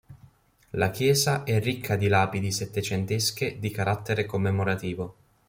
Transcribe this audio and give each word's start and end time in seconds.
La 0.71 0.89
chiesa 0.89 1.43
è 1.43 1.59
ricca 1.61 1.95
di 1.95 2.07
lapidi 2.07 2.51
settecentesche 2.51 3.59
di 3.59 3.69
carattere 3.69 4.25
commemorativo. 4.25 5.15